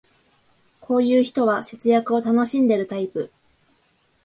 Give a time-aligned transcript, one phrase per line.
[0.79, 3.31] こういう人は節約を楽しんでるタイプ